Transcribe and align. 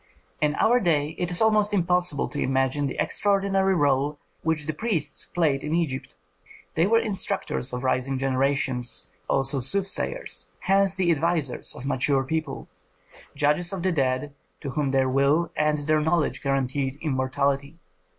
In 0.41 0.55
our 0.55 0.79
day 0.79 1.09
it 1.19 1.29
is 1.29 1.43
almost 1.43 1.75
impossible 1.75 2.27
to 2.29 2.39
imagine 2.41 2.87
the 2.87 2.97
extraordinary 2.99 3.75
rôle 3.75 4.17
which 4.41 4.65
the 4.65 4.73
priests 4.73 5.25
played 5.27 5.63
in 5.63 5.75
Egypt. 5.75 6.15
They 6.73 6.87
were 6.87 6.97
instructors 6.97 7.71
of 7.71 7.83
rising 7.83 8.17
generations, 8.17 9.05
also 9.29 9.59
soothsayers, 9.59 10.49
hence 10.61 10.95
the 10.95 11.11
advisers 11.11 11.75
of 11.75 11.85
mature 11.85 12.23
people, 12.23 12.67
judges 13.35 13.71
of 13.71 13.83
the 13.83 13.91
dead, 13.91 14.33
to 14.61 14.71
whom 14.71 14.89
their 14.89 15.07
will 15.07 15.51
and 15.55 15.77
their 15.85 16.01
knowledge 16.01 16.41
guaranteed 16.41 16.97
immortality. 17.03 17.77